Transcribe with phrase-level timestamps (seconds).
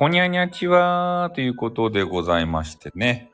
[0.00, 3.30] こにゃにゃちはということでございましてね。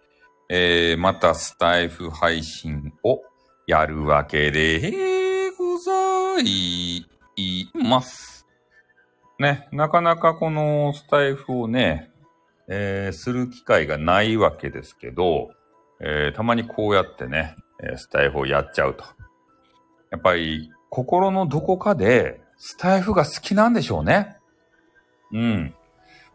[0.49, 3.23] えー、またスタイフ配信を
[3.69, 7.07] やるわけでござい
[7.73, 8.49] ます。
[9.39, 12.11] ね、なかなかこのスタイフをね、
[12.67, 15.51] えー、する機会がないわけですけど、
[16.01, 17.55] えー、たまにこうやってね、
[17.95, 19.05] スタイフをやっちゃうと。
[20.11, 24.39] やっぱり心のどこかでスタイフが好きなんでしょうね。
[25.33, 25.75] うん。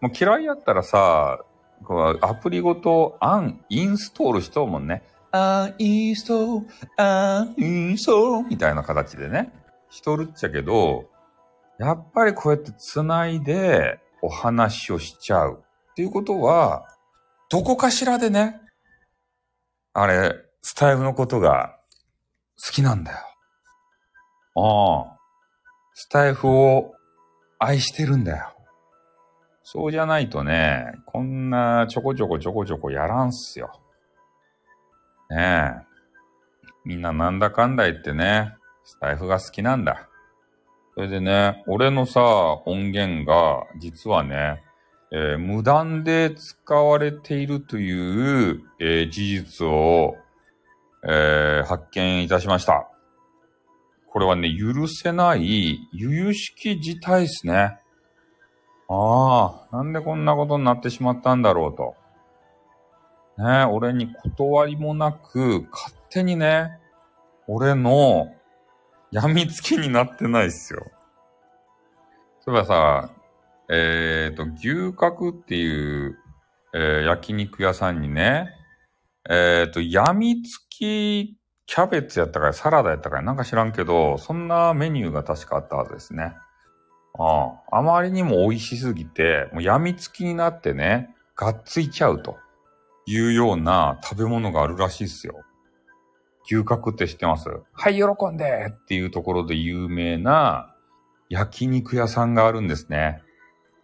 [0.01, 1.39] もう嫌いやったらさ、
[1.83, 5.03] こうアプリごとアン、インストールしとうもんね。
[5.31, 9.53] アンインストール、アンインストールみたいな形でね、
[9.89, 11.05] しとるっちゃけど、
[11.77, 16.85] やっぱりこうやって繋いでお話をしちゃうっていうことは、
[17.49, 18.59] どこかしらでね、
[19.93, 21.77] あれ、スタイフのことが
[22.65, 23.17] 好きなんだよ。
[24.55, 25.17] ああ。
[25.93, 26.93] スタイフを
[27.59, 28.53] 愛してるんだよ。
[29.73, 33.69] そうじゃないとね、こんなちょこちょこちょこちょこやらんすよ。
[35.29, 35.85] ねえ。
[36.83, 40.09] みんななんだかんだ言ってね、スタイフが好きなんだ。
[40.95, 42.21] それでね、俺のさ、
[42.65, 44.61] 音源が、実はね、
[45.09, 50.17] えー無断で使われているという、えー事実を、
[51.07, 52.89] えー発見いたしました。
[54.09, 57.77] これはね、許せない、由々しき事態ですね。
[58.93, 61.95] ああ、なんでこんなことになってしまったんだろうと。
[63.41, 66.77] ね俺に断りもなく、勝手にね、
[67.47, 68.33] 俺の
[69.11, 70.91] 病みつきになってないっすよ。
[72.41, 73.09] そういえばさ、
[73.69, 76.17] えっ、と、牛角っていう、
[76.73, 78.49] えー焼肉屋さんにね、
[79.29, 86.33] えっ、と、病みつきキャベツやったかい、サラダやったかい、なんか知らんけど、そんなメニューが確かあったはずですね。
[87.17, 92.37] ああまりにも美味しすぎて、もう病みつきになってね、がっついちゃうと
[93.05, 95.41] いうような食べ物があるらしいっすよ。
[96.45, 97.49] 牛角って知ってます？
[97.71, 100.75] はい、喜んでっていうところで有名な
[101.29, 103.21] 焼肉屋さんがあるんですね。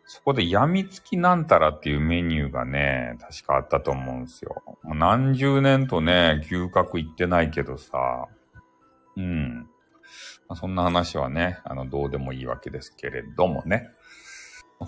[0.05, 4.63] そこで病みつきなんたらっていうメニューがね、確かあったと思うんですよ。
[4.83, 8.25] もう何十年とね、牛角行ってないけどさ、
[9.17, 9.69] うん。
[10.47, 13.89] まあそんな話はね、あの、どうでもいいわけですけれどもね。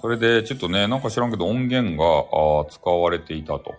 [0.02, 3.76] それで、ちょっとね、なんか知らんけど音源が使われていたと。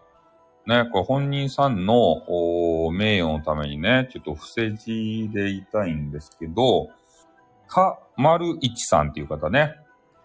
[0.66, 2.22] ね、これ本人さんの
[2.92, 6.90] 名誉のためにね、ちょっと伏せ字で言いたいんですけど、
[7.66, 9.76] か、まるいちさんっていう方ね。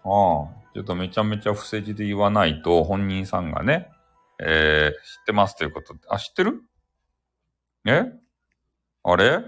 [0.04, 3.88] ああ、ちょっとめちゃめちゃ伏せ字で言わないと、本人さんがね、
[4.38, 6.00] えー、知ってますということで。
[6.08, 6.62] あ、知ってる？
[7.86, 8.02] え？
[9.04, 9.40] あれ？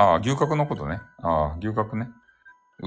[0.00, 0.98] ああ、牛角のことね。
[1.22, 2.08] ああ、牛角ね。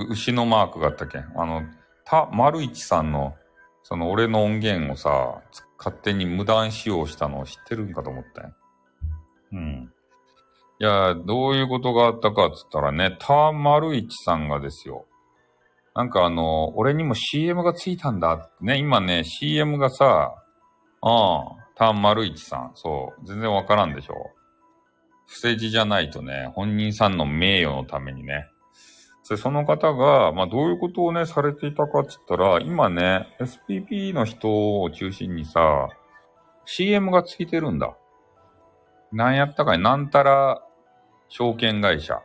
[0.10, 1.32] 牛のマークがあったけん。
[1.40, 1.62] あの、
[2.06, 3.36] た、丸一さんの、
[3.84, 5.44] その俺の音源をさ、
[5.78, 8.56] 勝手に無断使用したのを知ってるんかと思ったよ。
[9.52, 9.94] うん。
[10.80, 15.06] いや、どういうことがあったかっつったらね、た丸一さんがですよ。
[15.94, 20.34] なんかあの、俺にも CM がついたんだってね、今ね、CM がさ、
[21.02, 21.44] ああ、
[21.76, 22.72] た丸一さん。
[22.74, 23.28] そう。
[23.28, 24.32] 全然わからんでしょ。
[25.28, 28.48] 不正字じゃないとね、本人さんの名誉のためにね。
[29.24, 35.90] それその方が、まあどういうことをね、されていたかって言ったら、今ね、SPP の人を中心にさ、
[36.66, 37.96] CM がついてるんだ。
[39.12, 40.62] なんやったかい、なんたら
[41.30, 42.22] 証券会社。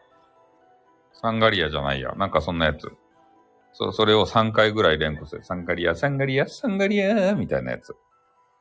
[1.13, 2.13] サンガリアじゃないや。
[2.17, 2.93] なんかそんなやつ。
[3.73, 5.43] そ、それを3回ぐらい連呼する。
[5.43, 7.95] サンガリア、サンガリア、サンガリア、みたいなやつ。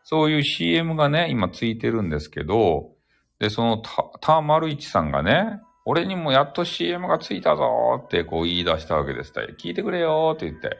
[0.03, 2.91] そういう CM がね、今ついてるんですけど、
[3.39, 9.31] で、そのた、たまるいちさんがね、俺にもやっと CM がついたぞーってこう言い出したわけです。
[9.57, 10.77] 聞いてくれよーって言って。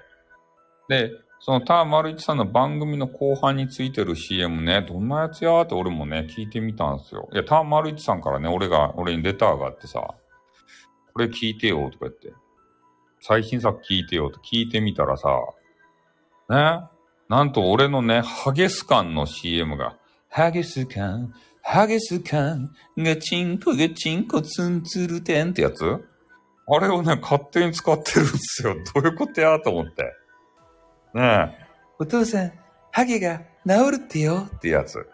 [0.90, 5.52] で、そのたまるいちさんの番組の後半についてる CM ね、どんなやつや？
[5.52, 7.30] ーって俺もね、聞いてみたんですよ。
[7.32, 10.16] いや、たまるいちさんからね、俺が、俺にレターがあってさ、
[11.14, 12.34] これ聞いてよとか言って。
[13.22, 15.30] 最新作聞いてよと聞いてみたらさ、
[16.50, 16.82] ね、
[17.30, 19.98] なんと俺のね、ハゲスカンの CM が、
[20.30, 21.34] ハゲスカン、
[21.70, 25.84] ハゲスカン、ガチンコガチンコツンツルテンってやつ？
[26.66, 28.74] あれをね、勝手に使ってるんですよ。
[28.96, 30.04] どういうことやと思って。
[31.14, 31.68] ねえ。
[32.00, 32.54] お父さん、
[32.94, 35.10] ハゲが治るってよってやつ。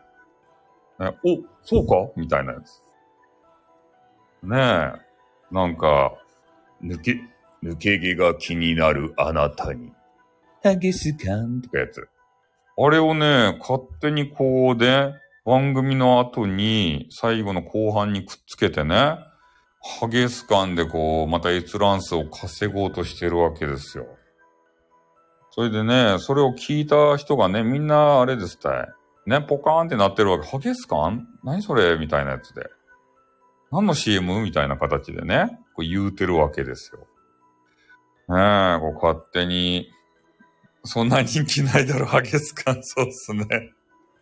[1.00, 2.12] ね、お、そうか？
[2.16, 2.84] みたいなやつ。
[4.44, 4.56] ね
[5.00, 5.56] え。
[5.56, 6.14] なんか、
[6.84, 7.20] 抜け、
[7.64, 9.92] 抜け毛が気になるあなたに。
[10.62, 12.08] ハゲスカンとかやつ。
[12.78, 15.16] あれをね、勝手にこうで、
[15.46, 19.18] 番組の後に、最後の後半にくっつけてね、
[19.82, 24.06] ハゲスカンでこう、また閲覧数を稼ごうとしてるわけですよ。
[25.52, 28.88] それでね、それを聞いた人がね、みんなあれですたい。
[29.26, 30.48] ね、ポカーンってなってるわけ。
[30.48, 31.28] ハゲスカン？
[31.44, 31.98] 何それ？
[31.98, 32.70] みたいなやつで。
[33.72, 34.42] 何の CM?
[34.42, 37.00] みたいな形でね、こう言うてるわけですよ。
[38.36, 39.90] ねえ、こう勝手に、
[40.86, 43.74] そんな人気ないだろ、ハゲスカン、そうっすね。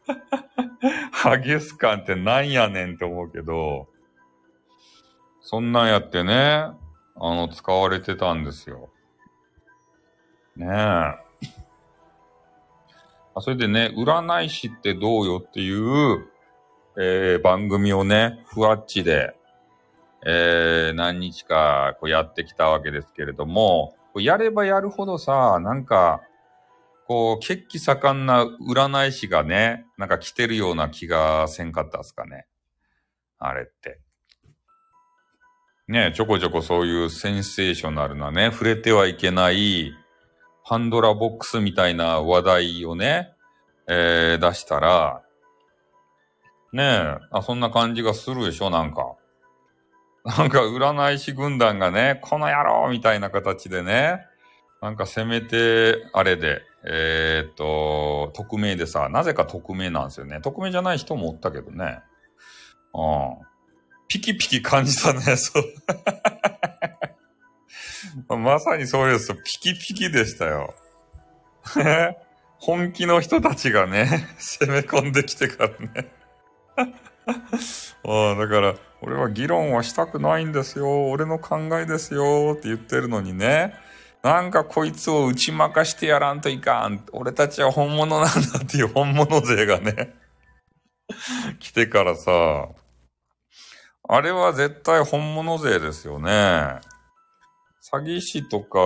[1.12, 3.88] ハゲスカンってなんやねんって思うけど、
[5.42, 6.76] そんなんやってね、あ
[7.16, 8.90] の、使われてたんですよ。
[10.56, 11.32] ねえ。
[13.34, 16.28] あそれでね、占い師ってどうよっていう、
[16.98, 19.36] えー、番組をね、ふわっちで、
[20.26, 26.22] えー、何日かこうやってきたわけですけれども、やればやるほどさ、なんか、
[27.08, 32.48] こう、血気盛んな占い師がね、なんか来てるような気がせんかったっすかね。
[33.38, 34.00] あれって。
[35.88, 39.94] ねちょこちょこそういうセンセーショナルなね、触れてはいけない
[40.66, 43.34] パンドラボックスみたいな話題をね、
[43.88, 45.22] えー、出したら、
[46.72, 49.16] ねえ、あ、そんな感じがするでしょ、なんか。
[50.24, 54.26] なんか占い師軍団がね、この野郎みたいな形でね、
[54.82, 60.42] なんかせめて、あれで、えー、っと、匿名でさ、なぜか匿名なんですよね。
[60.42, 62.00] 匿名じゃない人もおったけどね。
[62.94, 63.52] うん。
[64.08, 65.60] ピキピキ感じたね、 そ
[68.28, 68.38] う。
[68.38, 69.34] まさにそうです。
[69.34, 70.74] ピキピキでしたよ。
[72.58, 76.12] 本気の人たちがね、 攻め込んできてからね。
[78.04, 81.10] ああ、だから、俺は議論はしたくないんですよ。
[81.10, 82.56] 俺の考えですよ。
[82.58, 83.74] って言ってるのにね。
[84.24, 87.04] なんかこいつを打ち負かしてやらんといかん。
[87.12, 90.14] 俺たちは本物なんだっていう本物勢がね
[91.60, 92.70] 来てからさ、
[94.08, 96.32] あれは絶対本物勢ですよね。
[97.92, 98.80] 詐欺師とか、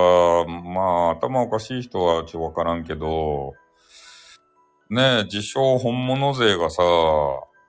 [0.46, 3.52] まあ、頭おかしい人はちょっとわからんけど、
[4.88, 6.82] ねえ、自称本物勢がさ、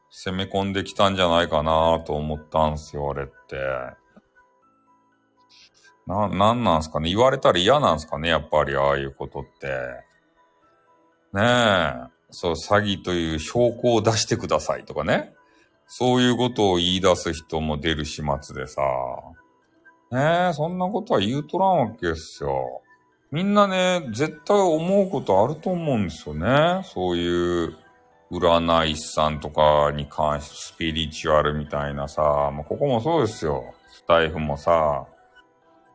[0.10, 3.58] 攻め込んできたんじゃないかなと思ったんすよ、あれって。
[6.08, 7.10] な、なんなんすかね？
[7.10, 8.30] 言われたら嫌なんすかね？
[8.30, 9.68] やっぱり、ああいうことって。
[11.34, 11.94] ねえ。
[12.32, 15.34] そう、詐欺という証拠を出してくださいとかね。
[15.88, 18.82] そういうことを言い出す人も出る始末でさ。
[20.12, 22.82] ねえ、そんなことは言うとらんわけですよ。
[23.32, 26.82] みんなね、絶対思うことあると思うんですよね。
[26.86, 27.76] そういう
[28.32, 32.22] 占い師さんとかに関してスピリチュアルみたいなさ、
[32.54, 33.74] まあ、ここもそうですよ。
[33.90, 35.06] スタイフもさ、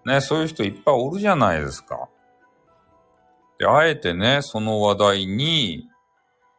[0.05, 2.09] ね、そういう人いっぱいおるじゃないですか。
[3.59, 5.89] で、あえてね、その話題に、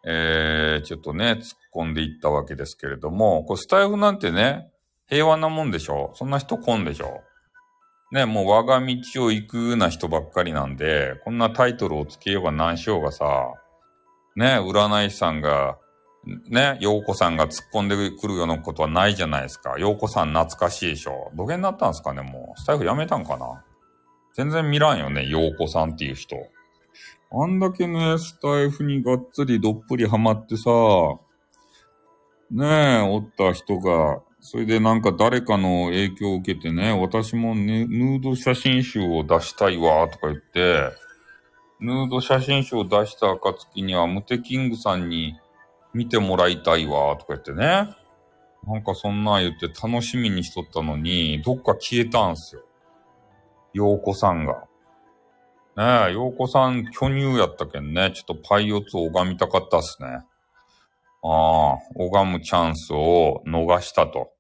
[0.06, 4.70] えー、ちょっとね、突っ込んでいったわけですけれども、これスタイフなんてね、
[5.08, 6.12] 平和なもんでしょ？
[6.16, 7.22] そんな人来んでしょ？
[8.12, 13.54] ね、もう我が道を行くな人ばっかりなんで、こんなタイトルをつけようが何しようがさ、
[14.36, 15.78] ね、占い師さんが、
[16.26, 19.76] ね、洋子さんが突っ込んでくるようなことはないじゃないですか。
[19.78, 21.32] 洋子さん懐かしいでしょ。
[21.36, 22.60] 土下になったんですかね、もう。
[22.60, 23.64] スタイフやめたんかな
[24.34, 26.38] 全然見らんよね、洋子さんっていう人。
[27.32, 30.70] あんだけね、スタイフにがっつりどっぷりハマってさ、
[32.52, 40.92] ねえ、おった人が、それでなんか誰かの影響を受けてね、私もね、ヌード写真集を出したいわ、とか言って、
[41.80, 45.36] ヌード写真集を出した暁には、ムテキングさんに
[45.94, 47.96] 見てもらいたいわ、とか言ってね。
[48.66, 52.64] なんかそんなん言って楽しみにしとったのに、どっか消えたんすよ。
[53.74, 54.64] 陽子さんが。
[55.76, 60.08] ねえ、陽子さん巨乳やったけんね、ちょっとパイオツを拝みたかったっすね。
[61.24, 64.32] ああ、拝むチャンスを逃したと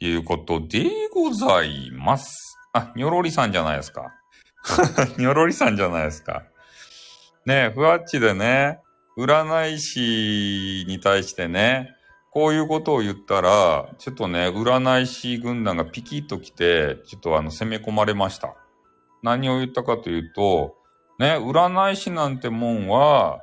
[0.00, 2.58] いうことでございます。
[2.72, 4.12] あ、ニョロリさんじゃないですか。
[5.18, 6.44] ニョロリさんじゃないですか。
[7.46, 8.80] ねえ、ふわっちでね、
[9.16, 11.94] 占い師に対してね、
[12.30, 18.54] こういうことを言ったら、ちょっとね、占い師軍団がピキッと来て、ちょっとあの、攻め込まれました。
[19.22, 20.76] 何を言ったかというと、
[21.18, 23.42] ね、占い師なんてもんは、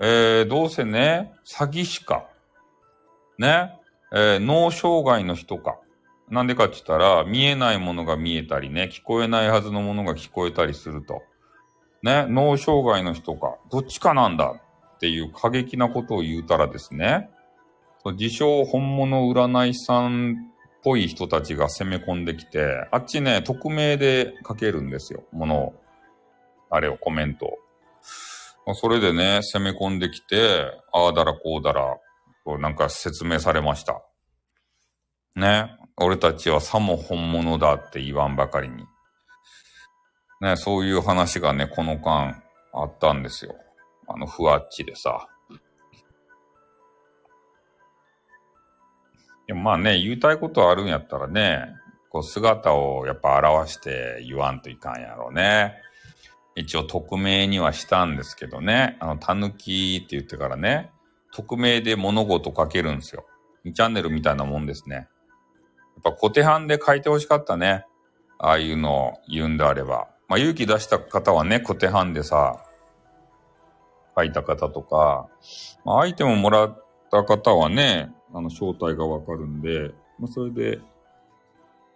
[0.00, 2.26] えー、どうせね、詐欺師か。
[3.36, 3.76] ね、
[4.12, 5.78] えー、脳障害の人か。
[6.30, 11.22] なんでかって言ったら、見えないものが見えたりね、聞こえないはずのものが聞こえたりすると。
[12.04, 14.54] ね、脳障害の人か、どっちかなんだ
[15.00, 17.30] っていう過激なことを言うたらですね、
[18.04, 25.74] 自称本物占い師さんっぽい人たちが攻め込んできて、あっちね、匿名で書けるんですよ、ものを。
[26.68, 27.46] あれを、コメント
[28.66, 28.74] を。
[28.74, 31.96] それでね、攻め込んできて、ああだらこうだら、
[32.44, 34.02] こうなんか説明されました。
[35.34, 35.78] ね。
[35.96, 38.84] 俺たちはさも本物だって言わんばかりに。
[40.42, 42.42] ね、そういう話がね、この間、
[42.74, 43.54] あったんですよ。
[44.12, 45.28] あの、ふわっちでさ。
[49.46, 51.74] でもまあね、言いたいことあるんやったらね、
[52.08, 55.74] こう姿をやっぱ表して言わんといかんやろうね。
[56.56, 60.90] 一応匿名にはしたんですけどね、あの、たぬきって言ってからね、
[61.32, 63.26] 匿名で物事書けるんですよ。
[63.64, 64.96] 2チャンネルみたいなもんですね。
[64.96, 65.06] やっ
[66.02, 67.84] ぱ小手半で書いてほしかったね。
[68.38, 70.08] ああいうのを言うんであれば。
[70.28, 72.64] まあ勇気出した方はね、小手半でさ、
[74.16, 75.28] 書いた方とか、
[75.84, 80.80] まあ、アイテムをもらった方はね、あの正体がわかるんで、まあそれで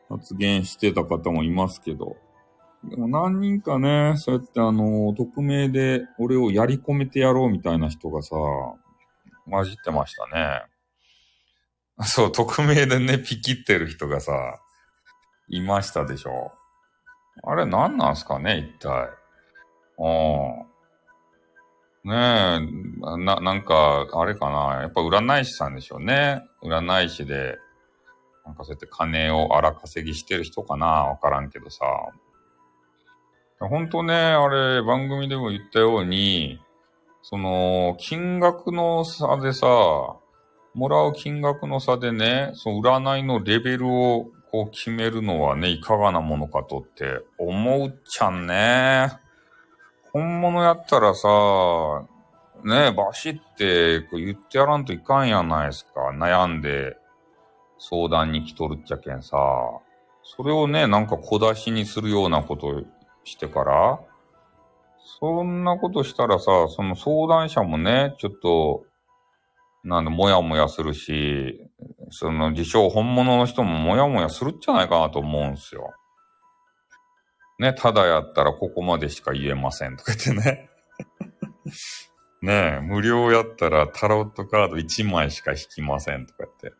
[0.08, 2.16] 発言してた方もいますけど、
[2.84, 8.36] でも何人かね、そうやってあの、匿名で俺をやり込めてやろうみたいな人がさ、
[9.48, 10.62] 混じってましたね。
[12.02, 14.32] そう、匿名でね、ピキってる人がさ、
[15.48, 16.52] いましたでしょ。
[17.42, 19.08] あれ何なんすかね、一体。
[19.98, 20.63] うん。
[22.04, 24.82] ねえ、な、なんか、あれかな。
[24.82, 26.42] やっぱ占い師さんでしょうね。
[26.62, 27.58] 占い師で、
[28.44, 31.86] なんかそうやって金を荒稼ぎしてる人かなわからんけどさ。
[33.58, 36.60] 本当ね、あれ、番組でも言ったように、
[37.22, 39.66] その、金額の差でさ、
[40.74, 49.23] もらう金額の差でね、その占いのレベルをこう決めるのはね、いかがなものかとって思っちゃんね。
[50.14, 51.28] 本物やったらさ、
[52.62, 56.10] ねえバシって言ってやらんといかんやないですか。
[56.14, 56.96] 悩んで
[57.80, 59.36] 相談に来とるっちゃけんさ。
[60.22, 62.84] それをね、なんか小出しにするようなこと
[63.24, 64.00] してから、
[65.20, 68.84] そんなことしたらさ、その相談者もね、ちょっと、
[69.82, 71.60] なんで、もやもやするし、
[72.10, 75.92] その自称本物の人ももやもやするんじゃないかなと思うんすよ。
[77.58, 80.70] ね、ただやったらここまでしか言えませんとか言ってね。
[82.42, 86.72] ねえ、無料やったらタロットカード1枚しか引きませんとか言って。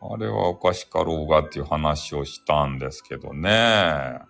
[0.00, 3.50] あれはおかしかろうがっていう話をしたんですけどね。
[3.50, 4.26] あ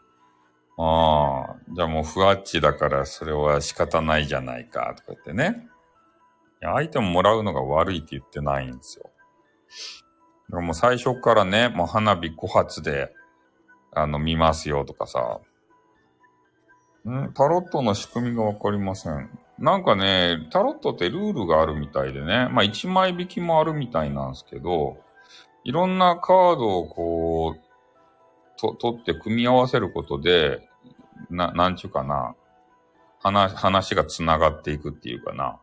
[0.78, 5.66] あ、じゃあもうふわっちだからそれは仕方ないじゃないか、とか言ってね。
[6.62, 9.10] いや、相手ももらうのが悪いって言ってないんですよ。
[10.50, 13.12] だからもう最初からね、もう花火5発で、
[13.94, 15.40] あの、見ますよとかさ。
[17.08, 19.30] んタロットの仕組みがわかりません。
[19.58, 24.96] なんかね、タロットってルールがあるみたいでね、まあ1枚引きもあるみたいなんですけど、
[25.64, 30.68] いろんなカードをこう、と、取って組み合わせることで、
[31.30, 32.34] な、なんちゅうかな。
[33.20, 35.60] 話、話が繋がっていくっていうかな。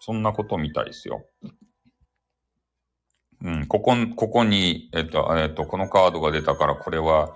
[0.00, 1.24] そんなことみたいですよ。
[3.42, 7.34] うん、ここ、ここに、えっと、えっと、このカードが出たからこれは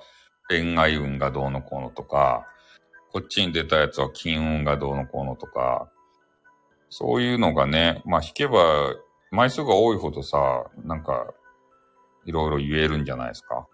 [0.48, 2.46] 恋愛運がどうのこうのとか、
[3.12, 5.90] こっちに出たやつは金運がどうのこうのとか、
[6.90, 8.94] そういうのがね、まあ引けば、
[9.32, 11.34] 枚数が多いほどさ、なんか、
[12.24, 13.66] いろいろ言えるんじゃないですか。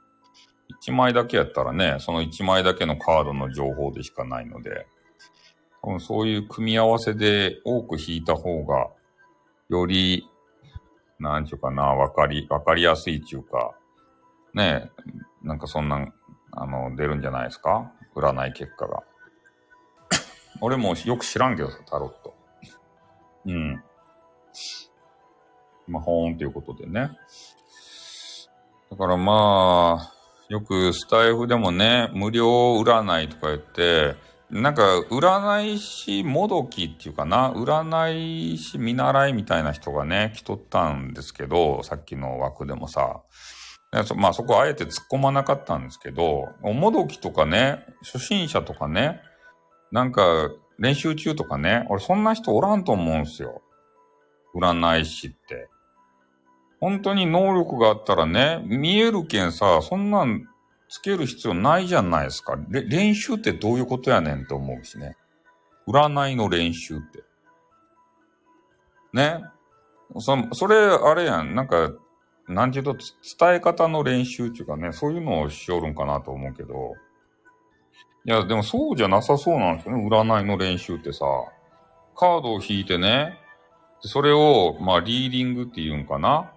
[0.82, 4.86] 1枚だけやったらね、その1枚だけのカードの情報でしかないので、
[5.82, 8.88] 多分そういう組み合わせで多く引いた方が、
[9.68, 10.26] より、
[11.22, 13.72] なんちゅうかな、わかり、わかりやすいっていうか、
[14.54, 16.06] ねえなんかそんな、
[16.50, 17.90] あの、出るんじゃないですか？
[18.14, 19.02] 占い結果が。
[20.60, 22.34] 俺もよく知らんけどさ、タロット。
[23.46, 23.82] うん。
[25.88, 27.10] まあ、ほーんっていうことでね。
[28.90, 30.12] だからまあ、
[30.48, 32.46] よくスタイフでもね、無料
[32.80, 34.14] 占いとか言って、
[34.52, 43.22] なんか、占い師もどきっていうかな、占い師見習いみたいな人がね、来とったんですけど、さっきの枠でもさ、
[44.14, 49.22] まあそこあえて突っ込まなかったんですけど、もどきとかね、初心者とかね、
[49.90, 53.62] なんか練習中とかね、俺そんな人おらんと思うんすよ。
[54.54, 55.68] 占い師って。
[56.78, 60.46] 本当に能力があったらね、見えるけんさ、そんなん
[60.92, 62.54] つける必要ないじゃないですか。
[62.68, 65.16] 練習ってどういうことやねんって思うしね。
[65.88, 67.24] 占いの練習って。
[69.14, 69.42] ね。
[70.18, 71.54] そそれ、あれやん。
[71.54, 71.92] なんか、
[72.46, 76.92] なんちゅうと、伝え方の練習っていうかね、そういうのをしよるんかなと思うけど。
[78.26, 80.06] いや、でもそうじゃなさそうなんですよね。
[80.06, 81.24] 占いの練習ってさ。
[82.14, 83.38] カードを引いてね。
[84.02, 86.52] それを、まあ、リーディングって言うんかな。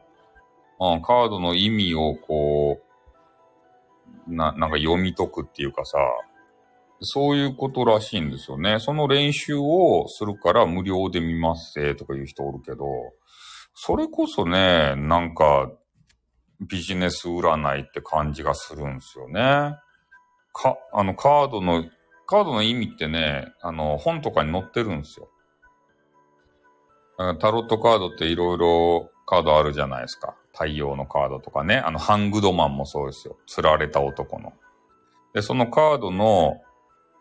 [0.82, 2.85] うん、カードの意味をこう、
[4.27, 5.98] な、なんか読み解くっていうかさ、
[7.01, 8.79] そういうことらしいんですよね。
[8.79, 12.86] その練習をするから無料で見ますせとか言う人おるけど、
[13.74, 15.72] それこそね、なんか
[16.62, 19.75] ビジネス占いって感じがするんですよね。
[20.53, 21.86] か、あのカードの
[22.25, 25.29] カードの意味ってね、あの、本とかに載ってるんですよ。
[27.39, 30.36] タロットカードっていろいろカードあるじゃないですか。
[30.56, 31.78] 太陽のカードとかね。
[31.78, 33.38] あの、ハングドマンもそうですよ。
[33.46, 34.54] 釣られた男の。
[35.34, 36.62] で、そのカードの、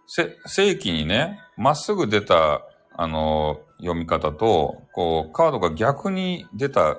[0.07, 2.63] せ、正規にね、まっすぐ出た、
[2.97, 6.97] あの、読み方と、こう、カードが逆に出た、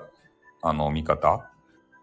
[0.62, 1.50] あの、見方。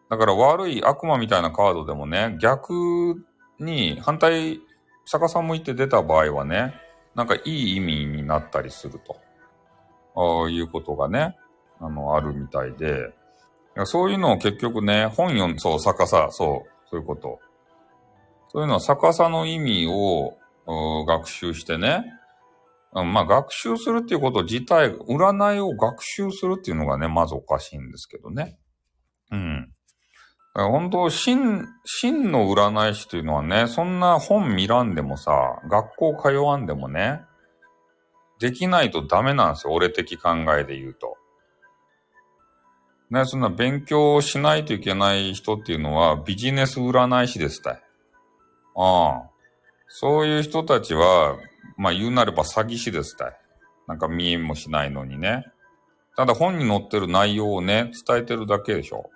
[0.09, 3.23] だから悪い悪魔みたいなカードでもね、逆
[3.61, 4.61] に反対、
[5.05, 6.75] 逆さ向いて出た場合はね、
[7.15, 9.17] なんかいい意味になったりすると。
[10.15, 11.37] ああいうことがね、
[11.81, 13.13] あの、あるみたいで、
[13.85, 17.41] そういうのを結局ね、本読ん、そう、逆さ、そう、そういうこと。
[18.49, 20.37] そういうのは逆さの意味を
[21.07, 22.05] 学習してね、
[22.93, 28.59] まあ学習するっていうこと自体、占いを学習するっていうのがね、まずおかしいんですけどね。
[29.31, 29.73] うん。
[30.55, 35.33] 本当、真、真の占い師というのはね、そんな本見らんでもさ、
[35.71, 37.23] 学校通わんでもね、
[38.39, 39.73] できないとダメなんですよ。
[39.73, 41.17] 俺的考えで言うと。
[43.13, 47.83] ね、そんな勉強しないといけない人っていうのはビジネス占い師ですたい。
[48.75, 49.31] ああ。
[49.87, 51.37] そういう人たちは、
[51.77, 53.37] まあ言うなれば詐欺師ですたい。
[53.87, 55.45] なんか見えもしないのにね。
[56.17, 59.11] ただ本に載ってる内容をね、伝えてるだけでしょ。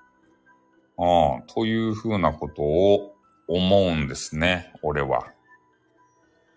[0.99, 3.15] ああ、というふうなことを
[3.49, 5.33] 思うんですね、俺は。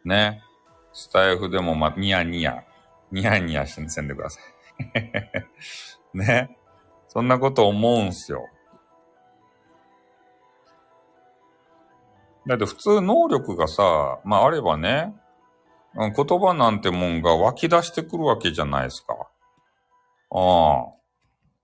[0.04, 0.44] ね。
[0.92, 2.66] スタイフでもま、ニヤニヤ、
[3.14, 4.42] ニヤニヤしんせんでくださ
[4.94, 5.12] い。
[6.18, 6.59] ね。
[7.10, 8.48] そんなこと思うんすよ。
[12.48, 15.14] だって普通能力がさ、まああればね、
[15.96, 19.16] 言葉なんてもんが湧き出してくるわけじゃないですか。
[20.32, 20.94] ああ。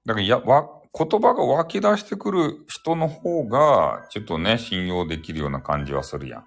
[0.06, 6.46] だからや、わ、言葉が湧き出してくる人の方が、ちょっとね、信用できるような感じはするやん。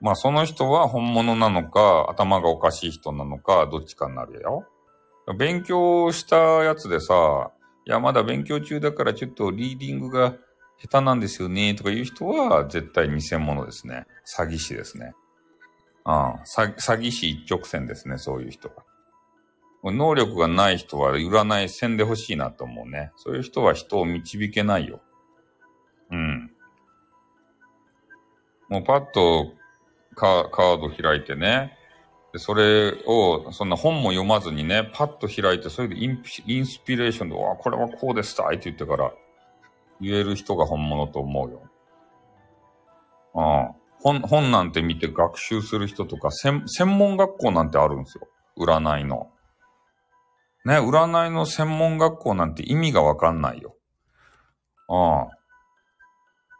[0.00, 4.66] まあその人は本物なのか、頭がおかしい人なのか、どっちかになるよ。
[5.34, 7.50] 勉強したやつでさ、
[7.84, 10.36] いや、まだ勉強中だからちょっとリーディングが
[10.78, 14.06] 下手なんですよね、とかいう人は絶対偽物ですね。
[14.26, 15.14] 詐欺師ですね。
[16.04, 18.84] ああ詐欺師一直線ですね、そういう人は。
[19.92, 23.12] 能力がない人は占いせんでほしいなと思うね。
[23.16, 25.00] そういう人は人を導けないよ。
[26.10, 26.50] うん。
[28.68, 29.52] もうパッと
[30.14, 31.76] カード開いてね。
[32.32, 39.12] で、それを、そんな本も読まずにね、パッと開いて、それでインインスピレーションで、わこれはこうですたいって言ってから
[40.00, 41.62] 言える人が本物と思うよ。
[43.34, 43.74] ああ。
[44.00, 48.28] 本、本なんて見て学習する人とか、専、専門学校なんてあるんですよ。
[48.58, 49.30] 占いの。
[50.64, 53.76] ね、占いの専門学校なんて意味がわかんないよ。
[54.88, 55.38] ああ。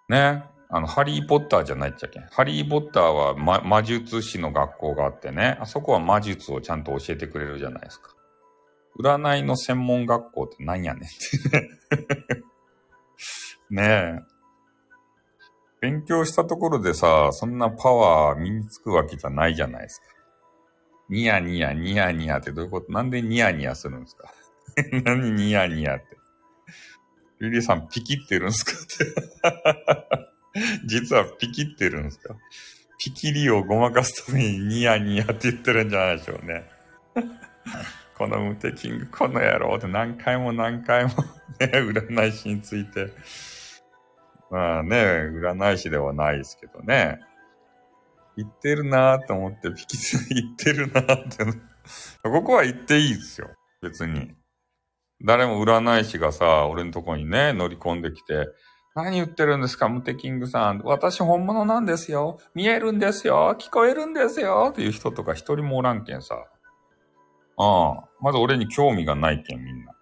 [0.08, 0.44] ね。
[0.68, 2.24] あの、ハリーポッターじゃないっちゃけん。
[2.24, 8.10] ハリーポッターは、ま、魔術師の学校があってね、あそこは魔術をちゃんと教えてくれるじゃないですか。
[8.98, 11.08] 占いの専門学校って何やねんっ
[11.50, 11.68] てね。
[13.70, 14.36] ねえ。
[15.80, 20.06] 勉強したところでさ、そんなパワー身につくわけじゃないじゃないですか。
[21.10, 22.90] ニヤニヤ、ニヤニヤってどういうこと？
[22.90, 24.32] なんでニヤニヤするんですか？
[25.04, 26.16] 何ニヤニヤって。
[27.40, 30.32] リリさんピキってるんですかって
[30.84, 32.34] 実はピキってるんですか
[32.98, 36.64] ピキリをごまかすためにニヤニヤって言ってるんじゃないでしょうね。
[38.16, 41.10] このムテキング、この野郎って何回も何回も
[41.60, 43.12] ね、占い師について。
[44.50, 47.20] まあね、占い師ではないですけどね。
[48.36, 49.96] 言ってるなーって思って、ピキ
[50.34, 51.44] 言ってるなーって。
[52.22, 53.50] ここは言っていいですよ。
[53.82, 54.34] 別に。
[55.22, 58.48] 誰も占い師がさ、俺のとこにね、乗り込んできて、
[58.96, 60.80] 何言ってるんですか、ムテキングさん。
[60.82, 62.38] 私本物なんですよ。
[62.54, 63.54] 見えるんですよ。
[63.58, 64.70] 聞こえるんですよ。
[64.72, 66.34] っていう人とか一人もおらんけんさ。
[67.58, 68.08] ああ。
[68.22, 69.92] まず俺に興味がないけん、みんな。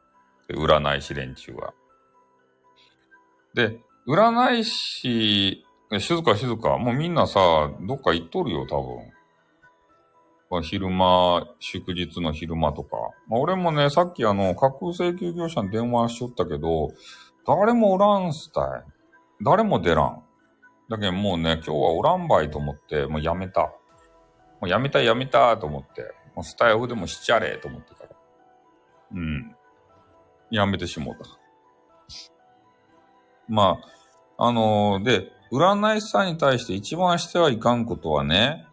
[0.49, 1.75] 占い師連中は。
[3.53, 5.65] で、占い師、
[5.99, 6.79] 静か静か。
[6.79, 8.81] もうみんなさ、どっか行っとるよ、多
[10.53, 10.63] 分。
[10.63, 12.91] 昼間、祝日の昼間とか。
[13.27, 16.93] まあ、俺もね、さっきあの、架空請求業者に電話しとったけど、
[17.47, 18.83] 誰もおらんすたい。
[19.43, 20.23] 誰も出らん。
[20.89, 23.63] だけどもうね、今日はおらんばいと思って、もうやめた。
[23.63, 23.71] も
[24.63, 26.03] うやめたやめたと思って、
[26.35, 28.11] もうスタイフでもしちゃれと思ってたら。
[29.13, 29.57] うん。
[30.51, 31.25] やめてしもうた。
[33.49, 33.79] ま
[34.39, 38.67] あ、あのー、で、占い師さんに対して一番してはいかんことはね、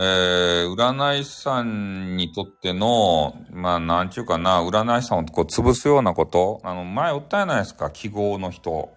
[0.00, 8.90] えー、占い師さんにとっての、まあ、なんちゅうかな、占い師さんをこう潰すようなこと、あの、前訴えないですか、記号の人。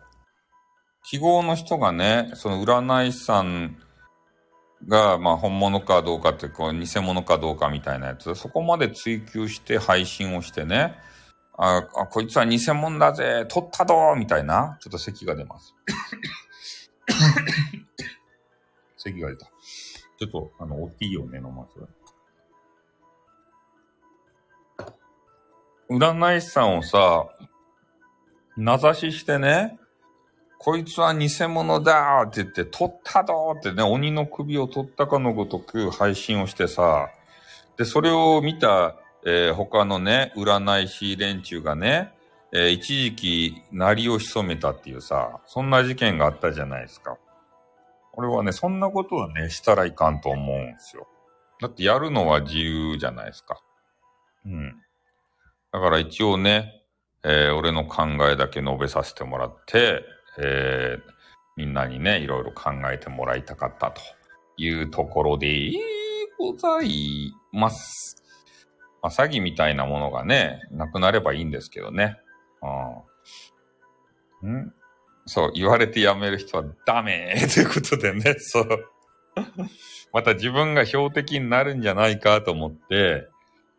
[1.04, 3.78] 記号の人がね、その占い師さん
[4.88, 10.96] が、まあ本物かどうかって、こう、偽物かどうかみたいなやつ、そこまで追求して配信をしてね、
[11.58, 15.74] あ、あこいつは偽物だぜ、取ったどみたいな、ちょっと咳が出ます。
[18.98, 19.51] 咳が出た。
[20.22, 21.72] ちょっと、あの、おティーをね、飲ます。
[25.90, 27.26] 占い師さんをさ、
[28.56, 29.80] 名指ししてね、
[30.60, 37.10] こいつは偽物だーって言って、取ったどーってね、鬼の首を取ったかのごとく配信をしてさ、
[37.78, 42.14] で、それを見た、えー他のね、占い師連中がね、
[42.52, 47.18] えー一時期、鳴りを潜めたっていうさ、そんな事件があったじゃないですか。
[48.14, 51.08] 俺はね、そんなことはね、したらいかんと思うんですよ。
[51.62, 53.62] だってやるのは自由じゃないですか。
[54.46, 54.76] うん。
[55.72, 56.84] だから一応ね、
[57.24, 60.04] えー俺の考えだけ述べさせてもらって、
[60.40, 61.12] えー
[61.58, 64.02] みんなにね、いろいろ考えてもらいたかったと
[64.58, 65.72] いうところで
[66.40, 68.24] ございます。
[69.02, 72.18] まあ、詐欺みたいなものがね、なくなればいいんですけどね。
[74.42, 74.52] うん。
[74.52, 74.74] ん
[75.26, 78.68] そう、言われてやめる人はダメ ということでね、そう。
[80.14, 83.28] また自分が標的になるんじゃないかと思って、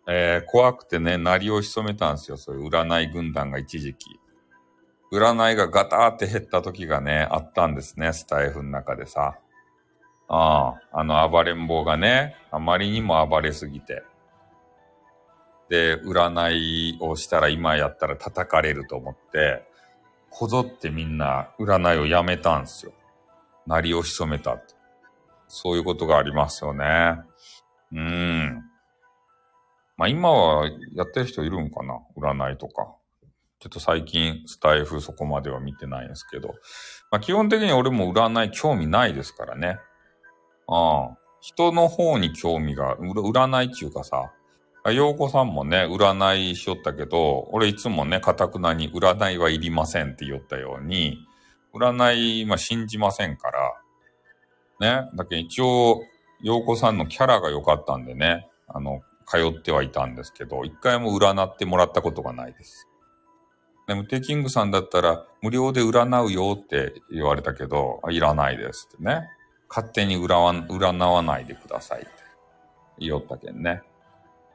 [0.08, 2.36] えー怖くてね、鳴りを潜めたんですよ。
[2.36, 4.18] そういう占い軍団が一時期。
[5.12, 9.38] 占いがガターって減った時がね、あったんですね、スタイフの中でさ。
[10.28, 14.02] ああ、あの暴れん坊がね、あまりにも暴れすぎて。
[15.68, 19.64] で、占いをしたら今やったら叩かれると思って、
[20.32, 22.92] こぞってみんな占いをやめたんですよ。
[23.66, 24.74] 鳴りを潜めたって。
[25.46, 27.20] そういうことがありますよね。
[27.92, 28.64] うん。
[29.96, 32.00] まあ今はやってる人いるんかな？
[32.16, 32.94] 占いとか。
[33.60, 36.54] ちょっと最近スタイフそこまでは見てないんですけど。
[37.10, 39.78] まあ基本的に俺も占い興味ないですからね。
[40.66, 41.18] ああ。
[41.44, 44.32] 人の方に興味が、占いっていうかさ、
[44.90, 51.24] 洋子さんもね、占いしよったけど、俺いつもね、かたくなに占いはいりませんって言ったように、
[51.72, 53.50] 占い、まあ信じませんか
[54.80, 55.08] ら、ね。
[55.14, 56.02] だけど一応、
[56.40, 62.88] 洋子さんのキャラが良かったんでね、あの、通ってはいたんですけど、一回も占ってもらったことがないです。
[63.86, 69.28] でも、テキングさんだったら、無料で占うよって言われたけど、いらないですってね。
[69.68, 72.10] 勝手に占わ占わないでくださいって
[72.98, 73.82] 言おったけんね。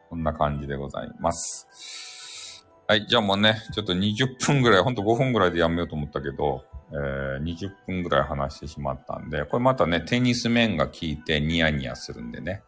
[0.10, 2.66] こんな感じでございます。
[2.88, 12.64] はい、じゃあもうね、ちょっと20分ぐらい、ほんと5分ぐらいでやめようと思ったけど、えー20分ぐらい話してしまったんで、これまたね、テニス面が効いてニヤニヤするんでね、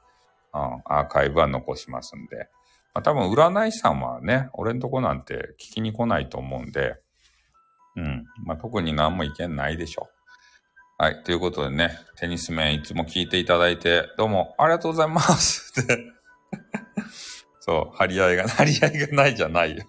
[0.53, 2.49] うん、アーカイブは残しますんで、
[2.93, 6.95] まあ、多分占い師さんはね、俺んとこなんて聞きに来ないと思うんで、
[7.95, 10.09] うん、まあ、特に何も意見ないでしょ
[10.99, 11.03] う。
[11.03, 11.23] はい。
[11.23, 15.73] ということでね、テニス面いつも聞いていただいて、どうもありがとうございます。
[17.59, 19.85] そう、張り合いが、 張り合いがないじゃないよ。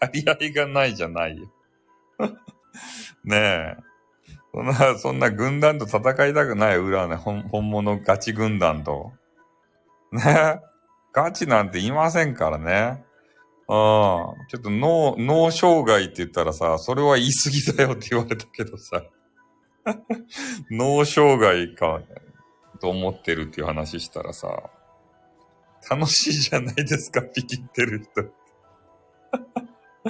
[0.00, 1.48] 張り合いがないじゃないよ。
[3.24, 3.76] ねえ。
[4.52, 9.12] そんな、そんな軍団と戦いたくない裏はね、本本物ガチ軍団と。
[10.12, 10.60] ねえ。
[11.12, 13.04] ガチなんていませんからね。
[13.68, 13.74] うん。
[14.48, 19.02] ちょっと脳、脳障害って言ったらさ、それは言い過ぎだよって言われたけどさ。
[20.70, 22.00] 脳障害か、
[22.80, 24.70] と思ってるっていう話したらさ、
[25.90, 28.24] 楽しいじゃないですか、ピキってる人。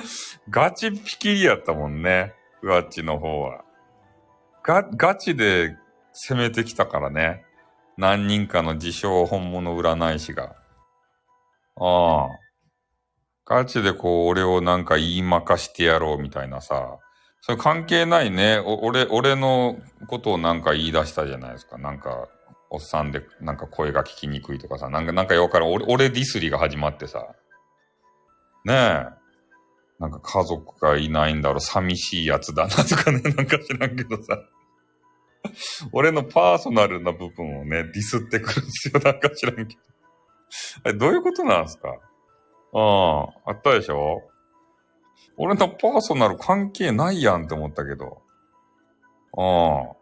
[0.50, 3.64] ガチピキリやったもんね、ふわっちの方は。
[4.62, 5.76] ガ、ガチで
[6.12, 7.44] 攻めてきたからね。
[7.96, 10.54] 何人かの自称本物占い師が。
[11.76, 12.28] ああ。
[13.44, 16.98] ガチでこう、俺をなんか言いまかしてやろうみたいなさ。
[17.40, 18.58] それ関係ないね。
[18.58, 21.78] 俺、俺のことをなんか言い出したじゃないですか。
[21.78, 22.28] なんか、
[22.70, 24.90] おっさんで、なんか声が聞きにくいとかさ。
[24.90, 25.66] なんか、なんかよくわから。
[25.66, 27.34] 俺、俺ディスりが始まってさ。
[28.64, 29.06] ねえ。
[29.98, 31.60] なんか家族がいないんだろ。
[31.60, 33.20] 寂しいやつだなとかね。
[33.36, 34.38] なんか知らんけどさ。
[35.92, 39.00] 俺のパーソナルな部分をね、ディスってくるんですよ。
[39.00, 39.80] なんか知らんけど。
[40.84, 41.88] あれ、どういうことなんすか？
[42.74, 42.78] あ
[43.46, 44.22] あ、あったでしょ？
[45.36, 48.22] 俺のパーソナル関係ないやんって思ったけど。
[49.36, 49.97] ああ。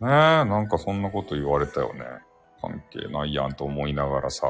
[0.00, 0.10] ねえ、
[0.44, 2.04] なんかそんなこと言われたよね。
[2.60, 4.46] 関係ないやんと思いながらさ。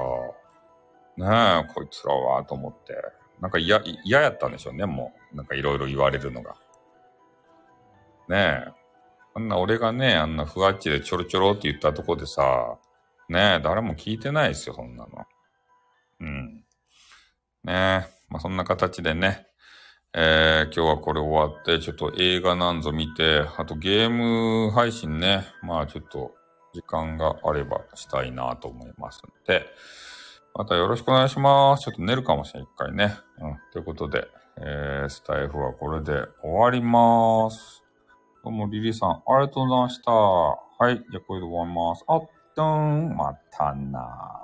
[1.17, 2.95] ねえ、こいつらは、と思って。
[3.41, 5.37] なんか嫌、嫌やったんでしょうね、もう。
[5.37, 6.57] なんかいろいろ言われるのが。
[8.29, 8.73] ねえ。
[9.35, 12.79] あんな俺がね、あんなふわっちでちょろちょろって言ったとこでさ、
[13.29, 15.27] ねえ、誰も聞いてないですよ、そんなの。
[16.21, 16.65] うん。
[17.65, 17.73] ねえ、
[18.29, 19.47] まあそんな形でね、
[20.17, 26.33] えー、今日はこれ終わって、ちょっと映画なんぞ見て、あとゲーム配信ね、まあちょっと
[26.73, 29.67] 時間があればしたいなと思いますので、
[30.55, 31.83] またよろしくお願いします。
[31.83, 33.17] ちょっと寝るかもしれん、一回ね。
[33.41, 33.59] うん。
[33.73, 37.83] ということで、えー、スタイフはこれで終わります。
[38.45, 40.13] どうも、リリーさん、ありがとうございました。
[40.13, 40.57] は
[40.93, 41.05] い。
[41.11, 42.05] じゃあ、これで終わります。
[42.07, 44.44] あっとん、またな